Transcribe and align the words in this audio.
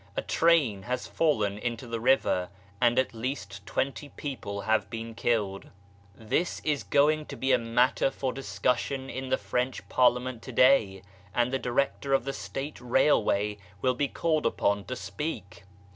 A 0.17 0.23
train 0.23 0.81
has 0.81 1.05
fallen 1.05 1.59
into 1.59 1.85
the 1.85 1.99
river 1.99 2.49
and 2.81 2.97
at 2.97 3.13
least 3.13 3.63
twenty 3.67 4.09
people 4.09 4.61
have 4.61 4.89
been 4.89 5.13
killed. 5.13 5.69
This 6.15 6.59
is 6.63 6.81
going 6.81 7.27
to 7.27 7.35
be 7.35 7.51
a 7.51 7.59
matter 7.59 8.09
for 8.09 8.33
discussion 8.33 9.11
in 9.11 9.29
the 9.29 9.37
French 9.37 9.87
Parliament 9.89 10.41
to 10.41 10.51
day, 10.51 11.03
and 11.35 11.53
the 11.53 11.59
Director 11.59 12.13
of 12.15 12.23
the 12.25 12.33
State 12.33 12.81
Railway 12.81 13.59
will 13.83 13.93
be 13.93 14.07
called 14.07 14.47
upon 14.47 14.85
to 14.85 14.95
speak. 14.95 15.65